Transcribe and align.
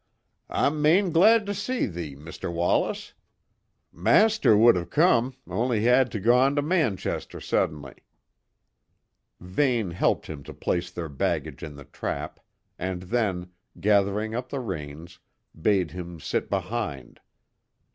"I'm 0.49 0.81
main 0.81 1.11
glad 1.11 1.45
to 1.45 1.53
see 1.53 1.85
thee, 1.85 2.15
Mr. 2.15 2.51
Wallace. 2.51 3.13
Master 3.93 4.57
wad 4.57 4.75
have 4.75 4.89
come, 4.89 5.35
only 5.45 5.81
he'd 5.81 6.09
t' 6.11 6.17
gan 6.19 6.55
t' 6.55 6.63
Manchester 6.63 7.39
suddenly." 7.39 7.93
Vane 9.39 9.91
helped 9.91 10.25
him 10.25 10.41
to 10.45 10.55
place 10.55 10.89
their 10.89 11.07
baggage 11.09 11.61
in 11.61 11.75
the 11.75 11.85
trap, 11.85 12.39
and 12.79 13.03
then, 13.03 13.51
gathering 13.79 14.33
up 14.33 14.49
the 14.49 14.59
reins, 14.59 15.19
bade 15.61 15.91
him 15.91 16.19
sit 16.19 16.49
behind. 16.49 17.19